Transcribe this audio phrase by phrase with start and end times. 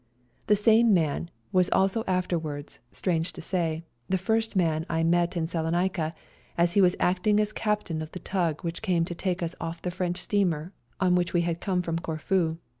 [0.47, 5.45] The same man was also afterwards, strange to say, the first man I met in
[5.45, 6.15] Salonica,
[6.57, 9.79] as he was acting as Captain of the tug which came to take us off
[9.83, 12.57] the French steamer on which we had come from Corfu.